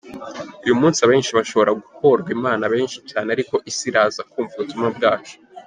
[0.65, 5.35] Uyu munsi abenshi bashobora guhorwa Imana, benshi cyane, ariko Isi iraza kumva ubutumwa bwacu.